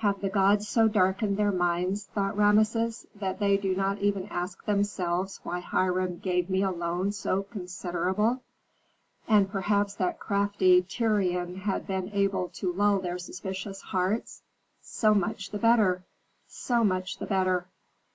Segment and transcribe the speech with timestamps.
[0.00, 4.62] "Have the gods so darkened their minds," thought Rameses, "that they do not even ask
[4.66, 8.42] themselves why Hiram gave me a loan so considerable?
[9.26, 14.42] And perhaps that crafty Tyrian has been able to lull their suspicious hearts?
[14.82, 16.04] So much the better!
[16.46, 17.68] So much the better!"